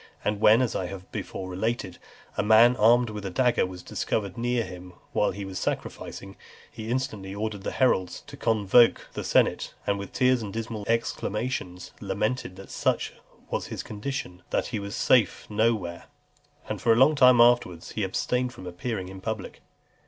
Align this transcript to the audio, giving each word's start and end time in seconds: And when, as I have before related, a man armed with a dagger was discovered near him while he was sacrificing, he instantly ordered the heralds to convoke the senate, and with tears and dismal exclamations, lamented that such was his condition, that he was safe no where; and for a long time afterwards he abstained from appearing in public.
And 0.25 0.41
when, 0.41 0.63
as 0.63 0.75
I 0.75 0.87
have 0.87 1.11
before 1.11 1.47
related, 1.47 1.99
a 2.35 2.41
man 2.41 2.75
armed 2.77 3.11
with 3.11 3.23
a 3.23 3.29
dagger 3.29 3.67
was 3.67 3.83
discovered 3.83 4.35
near 4.35 4.63
him 4.63 4.93
while 5.13 5.29
he 5.29 5.45
was 5.45 5.59
sacrificing, 5.59 6.37
he 6.71 6.89
instantly 6.89 7.35
ordered 7.35 7.61
the 7.61 7.69
heralds 7.69 8.21
to 8.25 8.35
convoke 8.35 9.09
the 9.13 9.23
senate, 9.23 9.75
and 9.85 9.99
with 9.99 10.11
tears 10.11 10.41
and 10.41 10.51
dismal 10.53 10.85
exclamations, 10.87 11.91
lamented 12.01 12.55
that 12.55 12.71
such 12.71 13.13
was 13.51 13.67
his 13.67 13.83
condition, 13.83 14.41
that 14.49 14.65
he 14.73 14.79
was 14.79 14.95
safe 14.95 15.45
no 15.51 15.75
where; 15.75 16.05
and 16.67 16.81
for 16.81 16.91
a 16.91 16.95
long 16.95 17.13
time 17.13 17.39
afterwards 17.39 17.91
he 17.91 18.03
abstained 18.03 18.51
from 18.51 18.65
appearing 18.65 19.07
in 19.07 19.21
public. 19.21 19.61